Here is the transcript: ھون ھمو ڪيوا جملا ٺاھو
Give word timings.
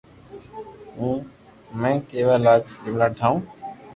ھون 0.97 1.15
ھمو 1.79 1.91
ڪيوا 2.07 2.35
جملا 2.83 3.07
ٺاھو 3.17 3.35